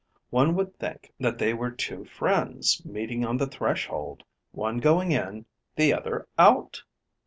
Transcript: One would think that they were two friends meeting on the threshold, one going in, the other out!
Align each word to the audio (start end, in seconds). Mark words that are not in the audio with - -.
One 0.31 0.55
would 0.55 0.79
think 0.79 1.13
that 1.19 1.37
they 1.37 1.53
were 1.53 1.69
two 1.69 2.05
friends 2.05 2.83
meeting 2.83 3.23
on 3.23 3.37
the 3.37 3.45
threshold, 3.45 4.23
one 4.51 4.79
going 4.79 5.11
in, 5.11 5.45
the 5.75 5.93
other 5.93 6.27
out! 6.39 6.81